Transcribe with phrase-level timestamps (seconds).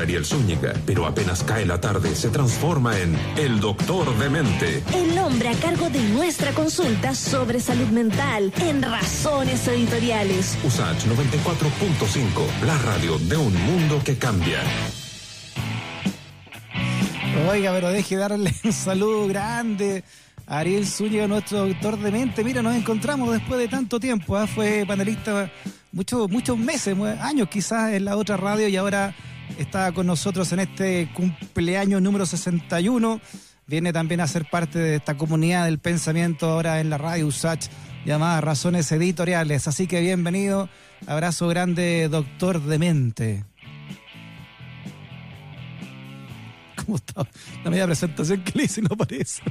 [0.00, 4.82] Ariel Zúñiga, pero apenas cae la tarde se transforma en el doctor de mente.
[4.94, 10.58] El hombre a cargo de nuestra consulta sobre salud mental en Razones Editoriales.
[10.64, 14.60] USACH 94.5, la radio de un mundo que cambia.
[17.50, 20.04] Oiga, pero deje darle un saludo grande
[20.46, 22.44] a Ariel Zúñiga, nuestro doctor de mente.
[22.44, 24.36] Mira, nos encontramos después de tanto tiempo.
[24.36, 24.46] ¿ah?
[24.46, 25.50] Fue panelista
[25.92, 29.14] muchos muchos meses, años quizás en la otra radio y ahora
[29.58, 33.20] está con nosotros en este cumpleaños número 61.
[33.66, 37.68] Viene también a ser parte de esta comunidad del pensamiento ahora en la radio USACH
[38.04, 39.66] llamada Razones Editoriales.
[39.68, 40.68] Así que bienvenido,
[41.06, 43.44] abrazo grande, doctor Demente.
[46.84, 47.26] ¿Cómo está?
[47.64, 49.42] La media presentación que le hice no aparece.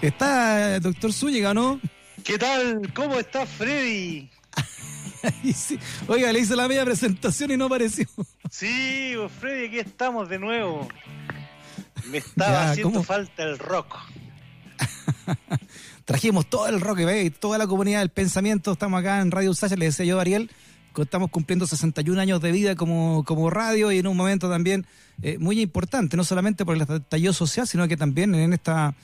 [0.00, 1.80] Está el doctor Zúñiga, ¿no?
[2.24, 2.92] ¿Qué tal?
[2.94, 4.30] ¿Cómo está Freddy?
[6.08, 8.06] Oiga, le hice la media presentación y no apareció.
[8.50, 10.88] Sí, pues, Freddy, aquí estamos de nuevo.
[12.10, 13.96] Me estaba haciendo falta el rock.
[16.04, 17.30] Trajimos todo el rock, ¿ve?
[17.30, 18.72] toda la comunidad del pensamiento.
[18.72, 20.50] Estamos acá en Radio Usaya, le decía yo a Ariel,
[21.02, 24.86] estamos cumpliendo 61 años de vida como, como radio y en un momento también
[25.22, 28.94] eh, muy importante, no solamente por el estallido social, sino que también en esta,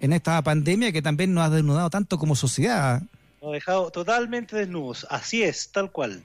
[0.00, 3.02] en esta pandemia que también nos ha desnudado tanto como sociedad.
[3.40, 5.06] Nos ha dejado totalmente desnudos.
[5.08, 6.22] Así es, tal cual.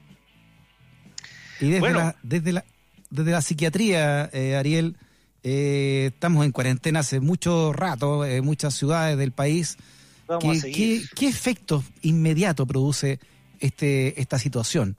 [1.60, 2.64] Y desde, la, desde, la,
[3.08, 4.96] desde la psiquiatría, eh, Ariel,
[5.42, 9.78] eh, estamos en cuarentena hace mucho rato en muchas ciudades del país.
[10.26, 13.20] Vamos ¿Qué, a ¿qué, ¿Qué, efecto inmediato produce
[13.60, 14.96] este, esta situación?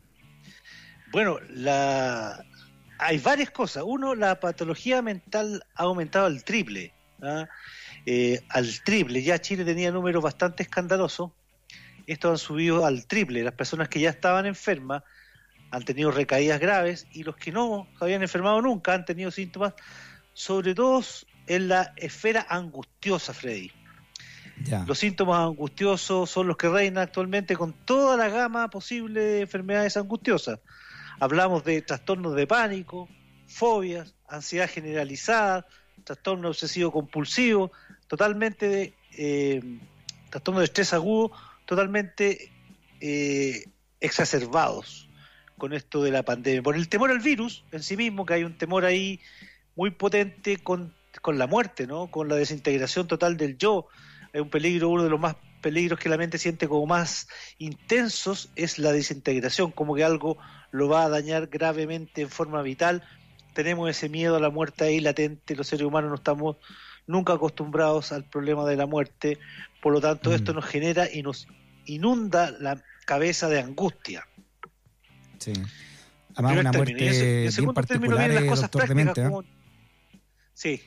[1.12, 2.44] Bueno, la...
[2.98, 3.84] hay varias cosas.
[3.86, 6.94] Uno, la patología mental ha aumentado al triple.
[7.22, 7.48] ¿ah?
[8.06, 9.22] Eh, al triple.
[9.22, 11.32] Ya Chile tenía números bastante escandalosos
[12.08, 13.44] estos han subido al triple.
[13.44, 15.04] Las personas que ya estaban enfermas
[15.72, 19.74] han tenido recaídas graves y los que no se habían enfermado nunca han tenido síntomas,
[20.34, 21.04] sobre todo
[21.48, 23.72] en la esfera angustiosa, Freddy.
[24.88, 29.98] Los síntomas angustiosos son los que reinan actualmente con toda la gama posible de enfermedades
[29.98, 30.60] angustiosas.
[31.20, 33.08] Hablamos de trastornos de pánico,
[33.46, 35.68] fobias, ansiedad generalizada,
[36.04, 37.72] trastorno obsesivo compulsivo,
[38.08, 39.80] totalmente de eh,
[40.30, 41.32] trastorno de estrés agudo
[41.68, 42.52] totalmente
[43.02, 43.66] eh,
[44.00, 45.08] exacerbados
[45.58, 46.64] con esto de la pandemia.
[46.64, 49.20] Por el temor al virus en sí mismo, que hay un temor ahí
[49.76, 52.08] muy potente con, con la muerte, ¿no?
[52.08, 53.88] con la desintegración total del yo.
[54.34, 57.28] Hay un peligro, uno de los más peligros que la mente siente como más
[57.58, 60.38] intensos es la desintegración, como que algo
[60.72, 63.04] lo va a dañar gravemente en forma vital.
[63.54, 66.58] Tenemos ese miedo a la muerte ahí latente, los seres humanos no estamos
[67.08, 69.40] nunca acostumbrados al problema de la muerte,
[69.88, 70.56] por lo tanto esto mm.
[70.58, 71.48] nos genera y nos
[71.86, 74.28] inunda la cabeza de angustia.
[75.40, 75.54] Sí.
[76.36, 79.22] Además, una muerte bien particular, las cosas doctor Demente.
[79.22, 79.32] ¿eh?
[80.54, 80.82] Sí.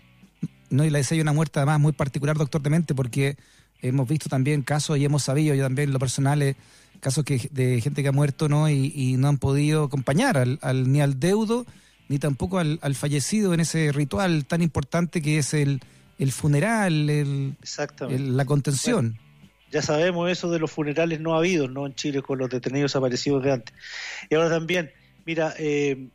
[0.69, 3.39] No, y la decía una muerte además muy particular, doctor Demente, porque
[3.81, 6.57] hemos visto también casos y hemos sabido, yo también lo personal, eh,
[7.01, 8.69] casos que, de gente que ha muerto ¿no?
[8.69, 11.65] y, no han podido acompañar al, ni al deudo
[12.11, 15.81] ni tampoco al, fallecido en ese ritual tan importante que es el,
[16.21, 17.57] el funeral, el,
[18.37, 19.19] la contención.
[19.73, 21.87] ya sabemos eso de los funerales no habidos, ¿no?
[21.87, 23.75] En Chile con los detenidos desaparecidos de antes.
[24.29, 24.93] Y ahora también,
[25.25, 26.09] mira, eh,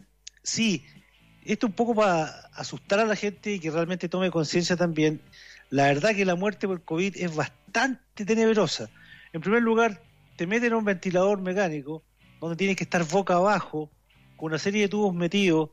[0.44, 0.86] sí,
[1.44, 5.22] esto un poco para asustar a la gente y que realmente tome conciencia también.
[5.72, 8.90] La verdad que la muerte por COVID es bastante tenebrosa.
[9.34, 10.04] En primer lugar,
[10.36, 12.04] te meten en un ventilador mecánico
[12.40, 13.90] donde tienes que estar boca abajo,
[14.38, 15.72] con una serie de tubos metidos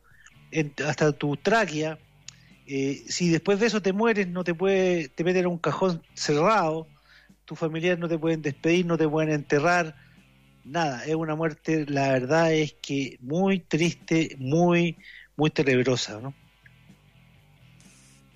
[0.87, 1.99] hasta tu tráquea,
[2.67, 6.03] eh, si después de eso te mueres, no te puede, te meten en un cajón
[6.15, 6.87] cerrado,
[7.45, 9.97] tus familiares no te pueden despedir, no te pueden enterrar,
[10.65, 14.97] nada, es una muerte, la verdad es que muy triste, muy,
[15.37, 16.35] muy tenebrosa, ¿no?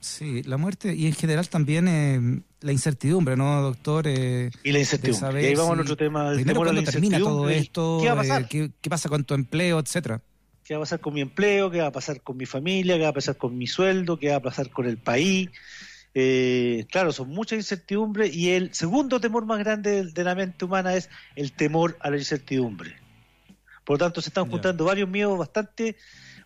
[0.06, 4.06] Sí, la muerte y en general también eh, la incertidumbre, ¿no, doctor?
[4.06, 5.42] Eh, y la incertidumbre.
[5.42, 6.30] Y ahí vamos a otro tema.
[6.30, 7.98] El temor termina todo esto?
[8.00, 8.46] ¿Qué, va a pasar?
[8.48, 10.22] ¿qué, pasa con tu empleo, etcétera?
[10.66, 13.02] Qué va a pasar con mi empleo, qué va a pasar con mi familia, qué
[13.02, 15.50] va a pasar con mi sueldo, qué va a pasar con el país.
[16.12, 20.94] Eh, claro, son muchas incertidumbres y el segundo temor más grande de, la mente humana
[20.94, 22.96] es el temor a la incertidumbre.
[23.84, 25.96] Por lo tanto, se están juntando varios miedos bastante,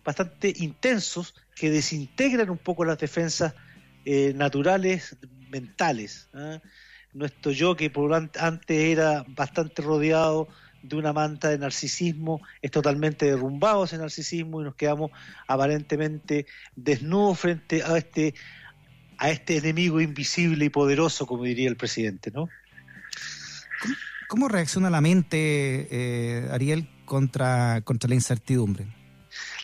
[0.03, 3.55] bastante intensos que desintegran un poco las defensas
[4.05, 5.17] eh, naturales,
[5.49, 6.29] mentales.
[6.35, 6.61] ¿ah?
[7.13, 10.47] Nuestro yo, que por antes era bastante rodeado
[10.81, 15.11] de una manta de narcisismo, es totalmente derrumbado ese narcisismo y nos quedamos
[15.47, 16.45] aparentemente
[16.75, 18.33] desnudos frente a este
[19.21, 22.49] a este enemigo invisible y poderoso, como diría el presidente, ¿no?
[24.27, 28.87] ¿Cómo, reacciona la mente, eh, Ariel, contra, contra la incertidumbre?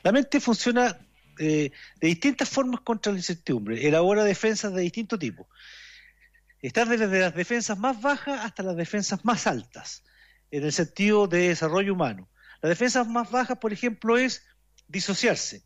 [0.04, 1.00] La mente funciona
[1.40, 3.88] eh, de distintas formas contra la incertidumbre.
[3.88, 5.48] Elabora defensas de distinto tipo.
[6.62, 10.04] Está desde las defensas más bajas hasta las defensas más altas,
[10.52, 12.30] en el sentido de desarrollo humano.
[12.62, 14.44] Las defensas más bajas, por ejemplo, es
[14.88, 15.64] disociarse,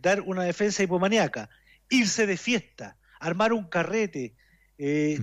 [0.00, 1.50] dar una defensa hipomaníaca,
[1.90, 4.34] irse de fiesta, armar un carrete,
[4.78, 5.18] eh,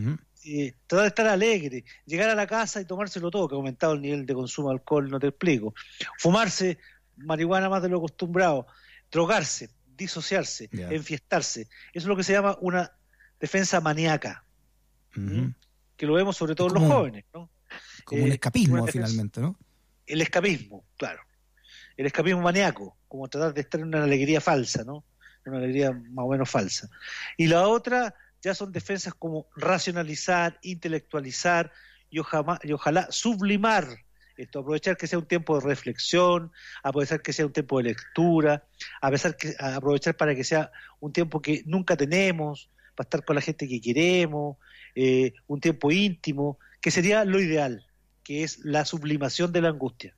[0.45, 3.93] eh, tratar de estar alegre, llegar a la casa y tomárselo todo, que ha aumentado
[3.93, 5.73] el nivel de consumo de alcohol, no te explico.
[6.19, 6.77] Fumarse
[7.17, 8.67] marihuana más de lo acostumbrado,
[9.11, 11.61] drogarse, disociarse, enfiestarse.
[11.61, 12.91] Eso es lo que se llama una
[13.39, 14.43] defensa maníaca,
[15.97, 17.25] que lo vemos sobre todo en los jóvenes.
[17.33, 17.49] ¿no?
[18.05, 19.57] Como un eh, escapismo, finalmente, ¿no?
[20.05, 21.21] El escapismo, claro.
[21.97, 25.03] El escapismo maníaco, como tratar de estar en una alegría falsa, ¿no?
[25.45, 26.89] Una alegría más o menos falsa.
[27.35, 31.71] Y la otra ya son defensas como racionalizar, intelectualizar
[32.09, 33.87] y, y ojalá sublimar
[34.37, 36.51] esto, aprovechar que sea un tiempo de reflexión,
[36.83, 38.65] aprovechar que sea un tiempo de lectura,
[39.37, 43.67] que, aprovechar para que sea un tiempo que nunca tenemos, para estar con la gente
[43.67, 44.57] que queremos,
[44.93, 47.84] eh, un tiempo íntimo, que sería lo ideal,
[48.25, 50.15] que es la sublimación de la angustia.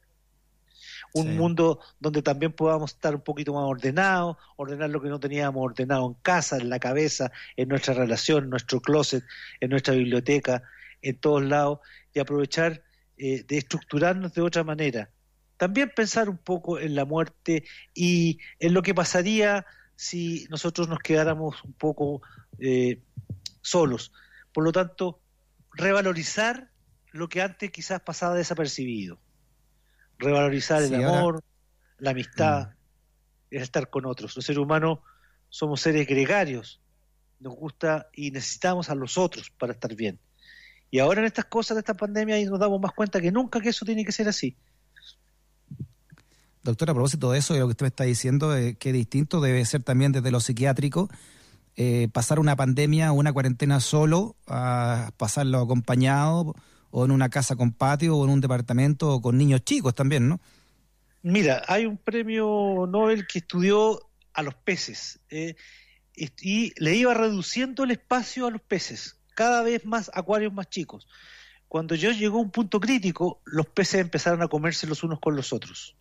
[1.13, 5.63] Un mundo donde también podamos estar un poquito más ordenados, ordenar lo que no teníamos
[5.63, 9.23] ordenado en casa, en la cabeza, en nuestra relación, en nuestro closet,
[9.59, 10.63] en nuestra biblioteca,
[11.01, 11.79] en todos lados,
[12.13, 12.83] y aprovechar
[13.17, 15.09] eh, de estructurarnos de otra manera.
[15.57, 19.65] También pensar un poco en la muerte y en lo que pasaría
[19.95, 22.21] si nosotros nos quedáramos un poco
[22.59, 23.01] eh,
[23.61, 24.13] solos.
[24.53, 25.19] Por lo tanto,
[25.73, 26.69] revalorizar
[27.17, 29.19] lo que antes quizás pasaba desapercibido.
[30.19, 31.43] Revalorizar el amor,
[31.99, 33.55] la amistad, mm.
[33.55, 34.35] el estar con otros.
[34.35, 34.99] Los seres humanos
[35.49, 36.81] somos seres gregarios.
[37.39, 40.19] Nos gusta y necesitamos a los otros para estar bien.
[40.89, 43.69] Y ahora en estas cosas de esta pandemia nos damos más cuenta que nunca que
[43.69, 44.55] eso tiene que ser así.
[46.63, 49.39] Doctor, a propósito de eso, de lo que usted me está diciendo, eh, que distinto
[49.39, 51.09] debe ser también desde lo psiquiátrico,
[51.75, 56.55] eh, pasar una pandemia o una cuarentena solo, a pasarlo acompañado,
[56.91, 60.27] o en una casa con patio, o en un departamento, o con niños chicos también,
[60.27, 60.39] ¿no?
[61.21, 65.55] Mira, hay un premio Nobel que estudió a los peces eh,
[66.15, 71.07] y le iba reduciendo el espacio a los peces cada vez más acuarios más chicos.
[71.67, 75.35] Cuando yo llegó a un punto crítico, los peces empezaron a comerse los unos con
[75.35, 75.95] los otros.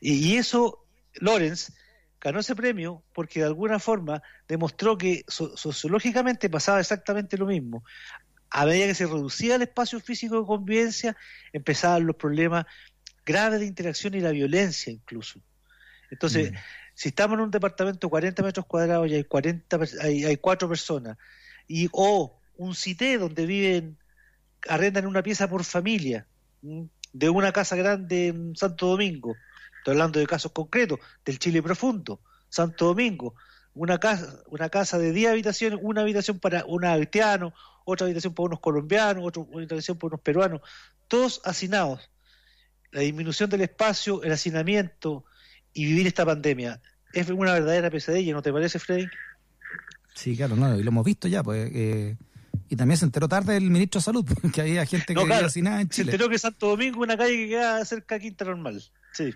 [0.00, 1.72] Y, eso, Lorenz
[2.20, 7.82] ganó ese premio porque de alguna forma demostró que sociológicamente pasaba exactamente lo mismo.
[8.50, 11.16] A medida que se reducía el espacio físico de convivencia,
[11.52, 12.66] empezaban los problemas
[13.24, 15.40] graves de interacción y la violencia incluso.
[16.10, 16.54] Entonces, mm.
[16.94, 20.68] si estamos en un departamento de 40 metros cuadrados y hay 40 hay, hay cuatro
[20.68, 21.18] personas
[21.66, 23.98] y o un cité donde viven,
[24.68, 26.26] arrendan una pieza por familia,
[27.12, 29.36] de una casa grande en Santo Domingo.
[29.78, 33.34] Estoy hablando de casos concretos, del Chile profundo, Santo Domingo.
[33.78, 37.54] Una casa, una casa de 10 habitaciones, una habitación para un haitiano,
[37.84, 40.60] otra habitación para unos colombianos, otra habitación para unos peruanos,
[41.06, 42.10] todos hacinados.
[42.90, 45.24] La disminución del espacio, el hacinamiento
[45.72, 46.80] y vivir esta pandemia
[47.12, 49.06] es una verdadera pesadilla, ¿no te parece, Freddy?
[50.14, 52.16] Sí, claro, no, y lo hemos visto ya, pues eh,
[52.68, 55.80] y también se enteró tarde el ministro de Salud, porque había gente que sin nada
[55.80, 56.10] en Chile.
[56.10, 58.82] Se enteró que Santo Domingo una calle que queda cerca de Quinta Normal.
[59.12, 59.32] Sí.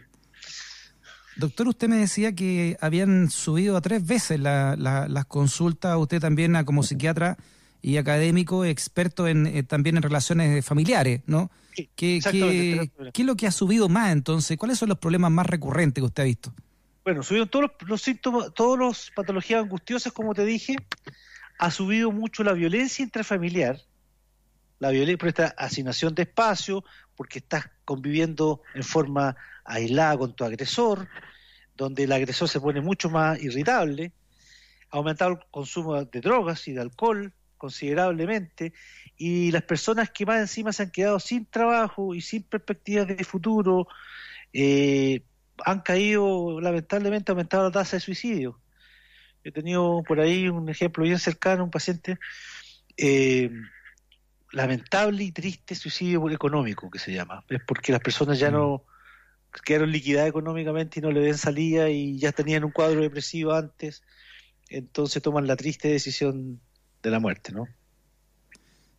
[1.36, 6.82] Doctor, usted me decía que habían subido a tres veces las consultas, usted también como
[6.82, 7.36] psiquiatra
[7.80, 11.50] y académico, experto en, eh, también en relaciones familiares, ¿no?
[11.74, 14.56] Sí, ¿Qué, qué, es lo que ha subido más entonces?
[14.56, 16.54] ¿Cuáles son los problemas más recurrentes que usted ha visto?
[17.04, 20.76] Bueno, subieron todos los, los síntomas, todas las patologías angustiosas, como te dije,
[21.58, 23.80] ha subido mucho la violencia intrafamiliar,
[24.78, 26.84] la violencia por esta asignación de espacio,
[27.16, 31.08] porque estás conviviendo en forma aislada con tu agresor,
[31.76, 34.12] donde el agresor se pone mucho más irritable,
[34.90, 38.72] ha aumentado el consumo de drogas y de alcohol considerablemente,
[39.16, 43.22] y las personas que más encima se han quedado sin trabajo y sin perspectivas de
[43.22, 43.86] futuro,
[44.52, 45.22] eh,
[45.64, 48.58] han caído, lamentablemente, ha aumentado la tasa de suicidio.
[49.44, 52.18] He tenido por ahí un ejemplo bien cercano, un paciente
[52.96, 53.48] eh,
[54.50, 57.44] lamentable y triste suicidio económico, que se llama.
[57.48, 58.91] Es porque las personas ya no mm.
[59.64, 64.02] Quedaron liquidadas económicamente y no le den salida y ya tenían un cuadro depresivo antes,
[64.68, 66.60] entonces toman la triste decisión
[67.02, 67.66] de la muerte, ¿no?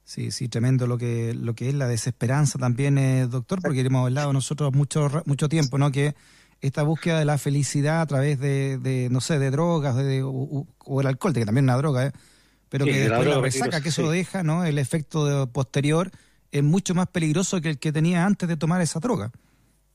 [0.06, 4.06] Sí, sí, tremendo lo que lo que es la desesperanza también, eh, doctor, porque hemos
[4.06, 5.92] hablado nosotros mucho mucho tiempo, ¿no?
[5.92, 6.14] Que
[6.62, 10.66] esta búsqueda de la felicidad a través de, no sé, de drogas de, o,
[11.02, 12.12] el alcohol, que también es una droga, ¿eh?
[12.70, 14.64] pero que después la, resaca que eso deja, ¿no?
[14.64, 16.10] El efecto posterior
[16.52, 19.32] es mucho más peligroso que el que tenía antes de tomar esa droga.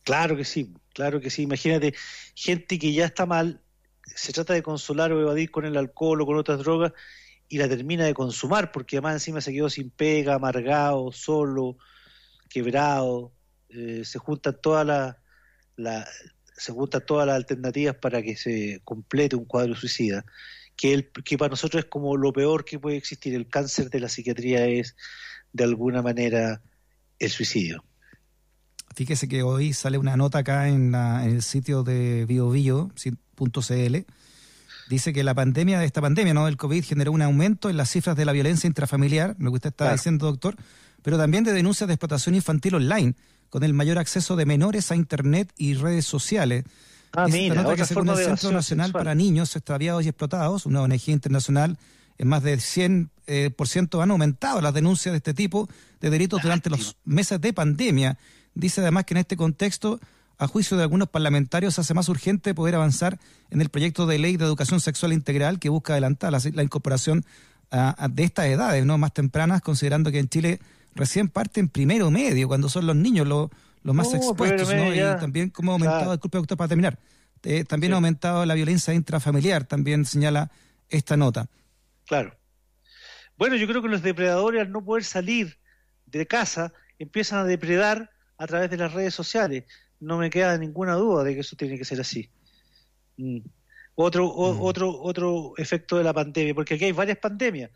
[0.05, 1.43] Claro que sí, claro que sí.
[1.43, 1.95] Imagínate,
[2.35, 3.61] gente que ya está mal,
[4.05, 6.93] se trata de consolar o evadir con el alcohol o con otras drogas
[7.49, 11.79] y la termina de consumar, porque además encima se quedó sin pega, amargado, solo,
[12.49, 13.33] quebrado,
[13.69, 15.17] eh, se juntan todas las
[15.77, 16.07] la,
[16.59, 20.25] se juntan todas las alternativas para que se complete un cuadro suicida,
[20.77, 23.35] que, el, que para nosotros es como lo peor que puede existir.
[23.35, 24.97] El cáncer de la psiquiatría es,
[25.53, 26.61] de alguna manera,
[27.19, 27.85] el suicidio.
[28.95, 33.97] Fíjese que hoy sale una nota acá en, el sitio de biobio.cl.
[34.89, 36.47] Dice que la pandemia de esta pandemia, ¿no?
[36.47, 39.71] Del COVID generó un aumento en las cifras de la violencia intrafamiliar, lo que usted
[39.71, 40.57] está diciendo, doctor,
[41.03, 43.15] pero también de denuncias de explotación infantil online,
[43.51, 46.65] con el mayor acceso de menores a Internet y redes sociales.
[47.13, 51.09] Ah, mira, nota que según el Centro Nacional para Niños Extraviados y Explotados, una ONG
[51.09, 51.79] internacional,
[52.19, 55.69] en más de 100% eh, por ciento han aumentado las denuncias de este tipo
[56.01, 58.19] de delitos durante los meses de pandemia.
[58.59, 60.01] Dice además que en este contexto,
[60.37, 64.37] a juicio de algunos parlamentarios, hace más urgente poder avanzar en el proyecto de ley
[64.37, 67.25] de educación sexual integral que busca adelantar la, incorporación
[67.71, 70.59] de estas edades no más tempranas, considerando que en Chile
[70.97, 73.49] recién parten primero medio, cuando son los niños los,
[73.85, 74.93] los más expuestos, ¿no?
[74.93, 76.99] Y también cómo ha aumentado, disculpe doctor, para terminar,
[77.45, 80.51] eh, también ha aumentado la violencia intrafamiliar, también señala
[80.89, 81.47] esta nota.
[82.09, 82.37] Claro.
[83.37, 85.59] Bueno, yo creo que los depredadores al no poder salir
[86.07, 89.65] de casa empiezan a depredar a través de las redes sociales.
[90.01, 92.31] No me queda ninguna duda de que eso tiene que ser así.
[93.17, 93.41] Mm.
[93.97, 94.63] Otro, mm.
[94.63, 97.71] otro, otro efecto de la pandemia, porque aquí hay varias pandemias.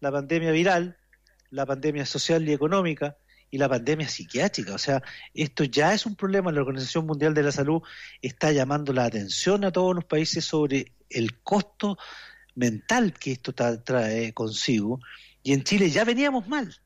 [0.00, 0.98] La pandemia viral,
[1.50, 3.16] la pandemia social y económica
[3.50, 4.74] y la pandemia psiquiátrica.
[4.74, 5.02] O sea,
[5.32, 6.50] esto ya es un problema.
[6.52, 7.82] La Organización Mundial de la Salud
[8.20, 11.98] está llamando la atención a todos los países sobre el costo
[12.54, 15.00] mental que esto trae consigo.
[15.42, 16.79] Y en Chile ya veníamos mal.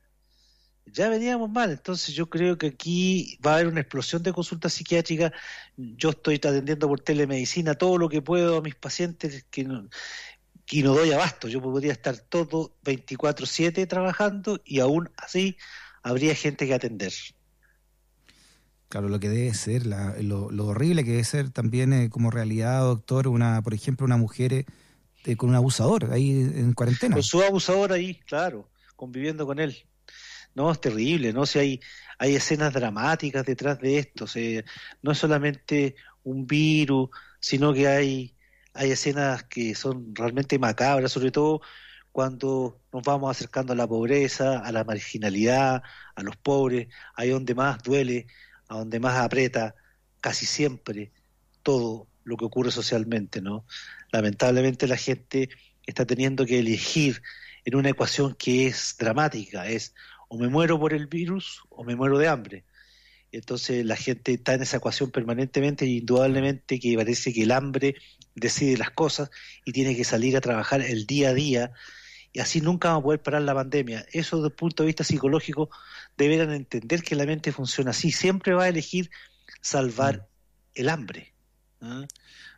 [0.87, 4.75] Ya veníamos mal, entonces yo creo que aquí va a haber una explosión de consultas
[4.75, 5.33] psiquiátricas.
[5.77, 9.89] Yo estoy atendiendo por telemedicina todo lo que puedo a mis pacientes que no,
[10.71, 11.49] y no doy abasto.
[11.49, 15.57] Yo podría estar todo 24/7 trabajando y aún así
[16.03, 17.13] habría gente que atender.
[18.89, 23.27] Claro, lo que debe ser, lo, horrible que debe ser también eh, como realidad, doctor,
[23.27, 24.67] una, por ejemplo, una mujer
[25.25, 27.15] eh, con un abusador ahí en cuarentena.
[27.15, 29.85] Con su abusador ahí, claro, conviviendo con él.
[30.55, 31.47] No, es terrible, ¿no?
[31.47, 31.81] Si hay,
[32.19, 34.27] hay escenas dramáticas detrás de esto,
[35.03, 38.35] no es solamente un virus, sino que hay
[38.75, 41.63] hay escenas que son realmente macabras, sobre todo
[42.13, 45.83] cuando nos vamos acercando a la pobreza, a la marginalidad,
[46.15, 48.27] a los pobres, ahí donde más duele,
[48.69, 49.75] a donde más aprieta
[50.21, 51.13] casi siempre
[51.63, 53.65] todo lo que ocurre socialmente, ¿no?
[54.11, 55.49] Lamentablemente la gente
[55.87, 57.23] está teniendo que elegir
[57.65, 59.95] en una ecuación que es dramática, es
[60.35, 62.65] o me muero por el virus o me muero de hambre.
[63.31, 67.95] Entonces la gente está en esa ecuación permanentemente y indudablemente que parece que el hambre
[68.35, 69.31] decide las cosas
[69.65, 71.73] y tiene que salir a trabajar el día a día
[72.33, 74.05] y así nunca vamos a poder parar la pandemia.
[74.13, 75.71] Eso desde el punto de vista psicológico
[76.17, 79.11] deberán entender que la mente funciona así, siempre va a elegir
[79.61, 80.23] salvar mm.
[80.75, 81.33] el hambre.
[81.81, 82.07] ¿ah?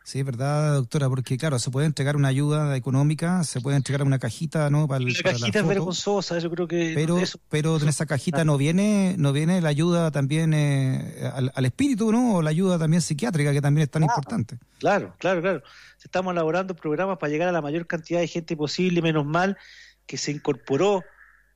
[0.07, 4.03] Sí, es verdad, doctora, porque claro, se puede entregar una ayuda económica, se puede entregar
[4.03, 4.87] una cajita, ¿no?
[4.87, 6.93] Para, la cajita es vergonzosa, yo creo que.
[6.95, 7.17] Pero,
[7.49, 12.35] pero en esa cajita no viene, no viene la ayuda también eh, al, espíritu, ¿no?
[12.35, 14.57] O la ayuda también psiquiátrica, que también es tan importante.
[14.79, 15.61] Claro, claro, claro.
[16.01, 19.57] Estamos elaborando programas para llegar a la mayor cantidad de gente posible, menos mal
[20.05, 21.03] que se incorporó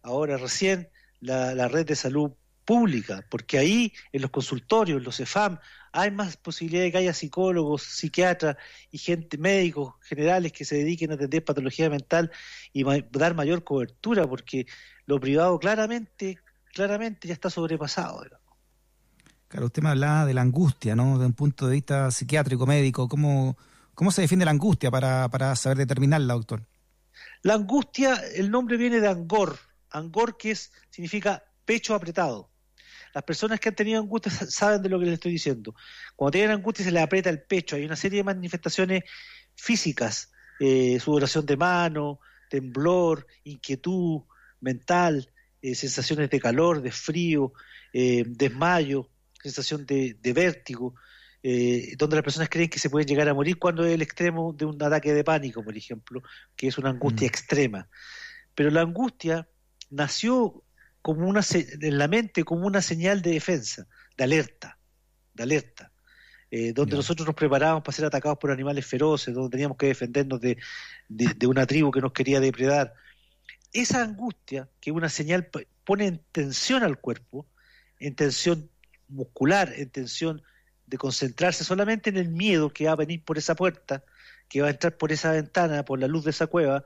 [0.02, 0.90] ahora recién
[1.22, 2.34] la, la red de salud
[2.66, 5.60] pública, porque ahí en los consultorios, los EFAM,
[5.92, 8.58] hay más posibilidad de que haya psicólogos, psiquiatras
[8.92, 12.32] y gente, médicos generales que se dediquen a atender patología mental
[12.72, 14.68] y dar mayor cobertura, porque
[15.06, 16.40] lo privado claramente,
[16.74, 18.24] claramente ya está sobrepasado.
[19.48, 21.20] Claro, usted me hablaba de la angustia, ¿no?
[21.20, 23.58] De un punto de vista psiquiátrico, médico, ¿cómo,
[23.94, 26.64] cómo se define la angustia para, para saber determinarla, doctor?
[27.42, 32.51] La angustia, el nombre viene de angor, angor que es, significa pecho apretado.
[33.14, 35.76] Las personas que han tenido angustia saben de lo que les estoy diciendo.
[36.16, 39.04] Cuando tienen angustia se les aprieta el pecho, hay una serie de manifestaciones
[39.56, 44.22] físicas, eh, sudoración de mano, temblor, inquietud
[44.60, 47.54] mental, eh, sensaciones de calor, de frío,
[47.94, 49.10] eh, desmayo,
[49.42, 50.96] sensación de, vértigo,
[51.44, 54.54] eh, donde las personas creen que se pueden llegar a morir cuando es el extremo
[54.54, 56.22] de un ataque de pánico, por ejemplo,
[56.56, 57.30] que es una angustia mm.
[57.30, 57.90] extrema.
[58.56, 59.48] Pero la angustia
[59.90, 60.64] nació
[61.02, 64.78] como una en la mente como una señal de defensa, de alerta,
[65.34, 65.92] de alerta,
[66.50, 70.40] eh, donde nosotros nos preparábamos para ser atacados por animales feroces, donde teníamos que defendernos
[70.42, 70.58] de,
[71.48, 72.94] una tribu que nos quería depredar.
[73.74, 75.50] Esa angustia, que es una señal,
[75.86, 77.48] pone en tensión al cuerpo,
[78.00, 78.70] en tensión
[79.08, 80.42] muscular, en tensión
[80.86, 84.04] de concentrarse solamente en el miedo que va a venir por esa puerta,
[84.50, 86.86] que va a entrar por esa ventana, por la luz de esa cueva,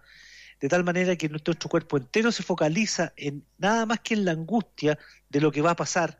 [0.60, 4.32] de tal manera que nuestro, cuerpo entero se focaliza en nada más que en la
[4.32, 4.98] angustia
[5.30, 6.20] de lo que va a pasar,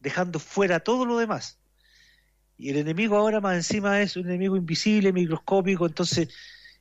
[0.00, 1.58] dejando fuera todo lo demás.
[2.58, 6.28] Y el enemigo ahora más encima es un enemigo invisible, microscópico, entonces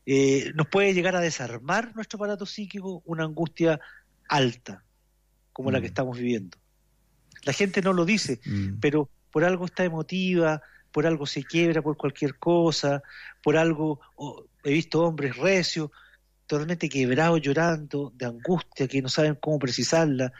[0.05, 3.79] eh, nos puede llegar a desarmar nuestro aparato psíquico una angustia
[4.27, 4.83] alta,
[5.53, 5.93] como la que Mm.
[5.93, 6.57] estamos viviendo.
[7.43, 8.79] La gente no lo dice, Mm.
[8.79, 13.01] pero por algo está emotiva, por algo se quiebra por cualquier cosa,
[13.43, 15.89] por algo oh, he visto hombres recios,
[16.51, 20.34] totalmente quebrados, llorando, de angustia, que no saben cómo precisarla.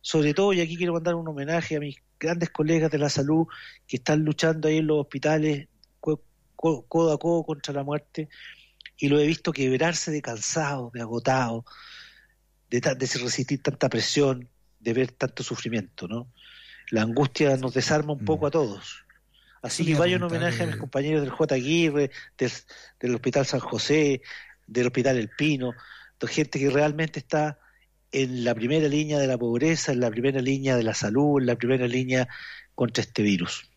[0.00, 3.46] Sobre todo, y aquí quiero mandar un homenaje a mis grandes colegas de la salud
[3.84, 5.66] que están luchando ahí en los hospitales
[5.98, 6.22] co-
[6.54, 8.28] co- codo a codo contra la muerte,
[8.96, 11.64] y lo he visto quebrarse de cansado, de agotado,
[12.70, 14.48] de, de resistir tanta presión,
[14.78, 16.32] de ver tanto sufrimiento, ¿no?
[16.90, 18.48] La angustia nos desarma un poco Mm.
[18.48, 19.04] a todos.
[19.60, 21.52] Así que vaya un homenaje a eh, mis compañeros del J.
[21.56, 22.52] Aguirre, del,
[23.00, 24.22] del Hospital San José,
[24.68, 25.72] del Hospital El Pino,
[26.20, 27.58] de gente que realmente está
[28.12, 31.46] en la primera línea de la pobreza, en la primera línea de la salud, en
[31.46, 32.28] la primera línea
[32.74, 33.68] contra este virus.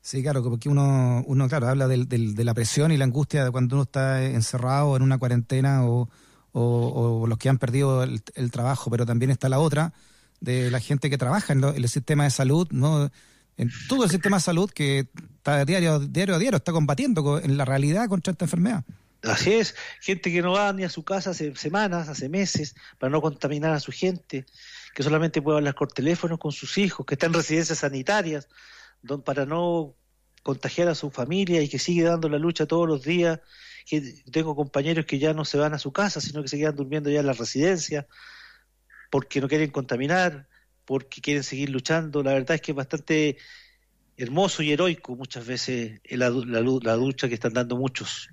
[0.00, 3.50] Sí, claro, porque uno, uno claro, habla del, de la presión y la angustia de
[3.50, 6.08] cuando uno está encerrado en una cuarentena o,
[6.54, 9.92] los que han perdido el, trabajo, pero también está la otra
[10.40, 13.10] de la gente que trabaja en, el sistema de salud, ¿no?
[13.56, 17.38] En todo el sistema de salud que está diario, diario a diario, está combatiendo co-
[17.38, 18.84] en la realidad contra esta enfermedad.
[19.22, 23.10] Así es, gente que no va ni a su casa hace semanas, hace meses, para
[23.10, 24.46] no contaminar a su gente,
[24.94, 28.48] que solamente puede hablar por teléfono con sus hijos, que está en residencias sanitarias,
[29.02, 29.96] don- para no
[30.44, 33.40] contagiar a su familia y que sigue dando la lucha todos los días.
[33.86, 36.76] Que tengo compañeros que ya no se van a su casa, sino que se quedan
[36.76, 38.06] durmiendo ya en la residencia,
[39.10, 40.48] porque no quieren contaminar,
[40.84, 42.22] porque quieren seguir luchando.
[42.22, 43.38] La verdad es que es bastante
[44.16, 48.28] hermoso y heroico muchas veces la, la, la lucha que están dando muchos.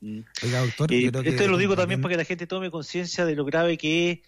[0.00, 2.70] Oiga, doctor, Eh, creo que esto lo digo también también- para que la gente tome
[2.70, 4.18] conciencia de lo grave que es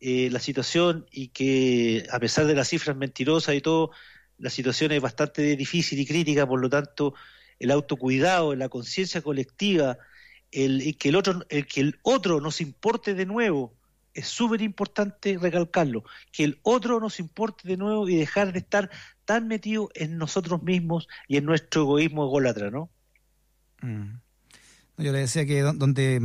[0.00, 3.92] eh, la situación y que a pesar de las cifras mentirosas y todo,
[4.38, 7.14] la situación es bastante difícil y crítica, por lo tanto,
[7.60, 9.98] el autocuidado, la conciencia colectiva,
[10.50, 13.74] el, el que el otro, el que el otro nos importe de nuevo,
[14.12, 18.90] es súper importante recalcarlo, que el otro nos importe de nuevo y dejar de estar
[19.24, 22.90] tan metido en nosotros mismos y en nuestro egoísmo ególatra, ¿no?
[23.82, 24.16] Mm.
[25.02, 26.18] Yo le decía que do- donde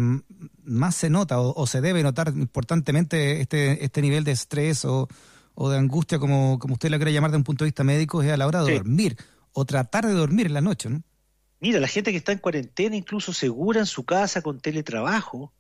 [0.64, 5.08] más se nota o, o se debe notar importantemente este, este nivel de estrés o,
[5.56, 8.22] o de angustia, como, como usted la quiere llamar de un punto de vista médico,
[8.22, 8.78] es a la hora de Sí.
[8.78, 9.18] dormir
[9.54, 10.90] o tratar de dormir en la noche.
[10.90, 11.02] ¿no?
[11.60, 15.54] Mira, la gente que está en cuarentena, incluso segura en su casa con teletrabajo,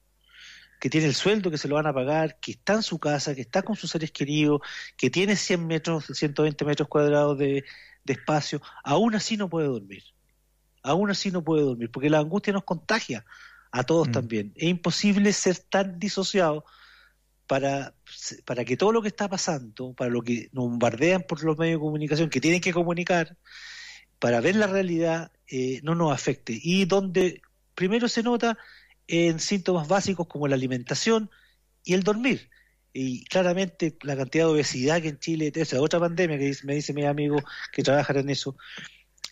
[0.79, 3.33] que tiene el sueldo que se lo van a pagar, que está en su casa,
[3.33, 4.61] que está con sus seres queridos,
[4.95, 7.63] que tiene 100 metros, 120 metros cuadrados de,
[8.03, 10.03] de espacio, aún así no puede dormir.
[10.87, 13.25] Aún así no puede dormir, porque la angustia nos contagia
[13.71, 14.11] a todos Mm.
[14.11, 14.53] también.
[14.55, 16.65] Es imposible ser tan disociado
[17.47, 17.93] para,
[18.45, 21.79] para que todo lo que está pasando, para lo que nos bombardean por los medios
[21.79, 23.37] de comunicación, que tienen que comunicar,
[24.19, 26.59] para ver la realidad, eh, no nos afecte.
[26.61, 27.41] Y donde
[27.75, 28.57] primero se nota
[29.07, 31.29] en síntomas básicos como la alimentación
[31.83, 32.49] y el dormir.
[32.93, 36.73] Y claramente la cantidad de obesidad que en Chile, esa es otra pandemia que me
[36.73, 37.37] dice mi amigo
[37.71, 38.57] que trabajan en eso,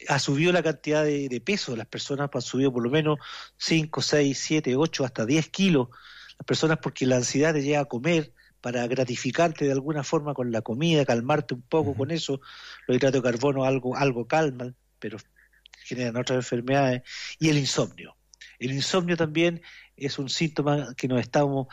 [0.07, 1.75] ha subido la cantidad de, de peso.
[1.75, 3.19] Las personas han subido por lo menos
[3.57, 5.89] 5, 6, 7, 8, hasta 10 kilos.
[6.37, 10.51] Las personas porque la ansiedad te lleva a comer para gratificarte de alguna forma con
[10.51, 12.41] la comida, calmarte un poco con eso.
[12.87, 15.17] Los hidratos de carbono algo, algo calman, pero
[15.83, 17.03] generan otras enfermedades.
[17.39, 18.17] Y el insomnio.
[18.59, 19.61] El insomnio también
[19.95, 21.67] es un síntoma que nos estamos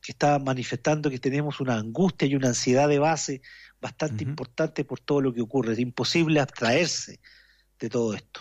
[0.00, 3.40] que está manifestando que tenemos una angustia y una ansiedad de base
[3.80, 5.72] bastante importante por todo lo que ocurre.
[5.72, 7.20] Es imposible abstraerse
[7.84, 8.40] de todo esto.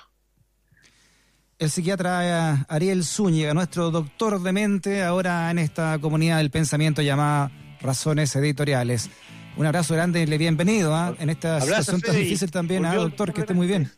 [1.59, 7.01] El psiquiatra eh, Ariel Zúñiga, nuestro doctor de mente, ahora en esta comunidad del pensamiento
[7.01, 9.09] llamada Razones Editoriales.
[9.55, 11.15] Un abrazo grande y le bienvenido ¿ah?
[11.19, 13.91] en esta Abrazo, situación tan difícil también, ¿ah, Volvió el doctor, que esté muy bien.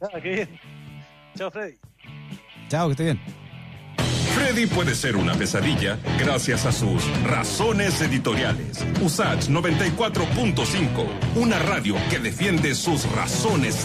[0.00, 0.60] Ah, qué bien.
[1.36, 1.78] Chao, Freddy.
[2.68, 3.20] Chao, que esté bien.
[4.34, 8.84] Freddy puede ser una pesadilla gracias a sus razones editoriales.
[9.02, 13.80] USACH 94.5, una radio que defiende sus razones